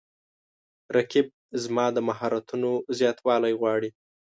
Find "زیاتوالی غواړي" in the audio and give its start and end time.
2.97-3.89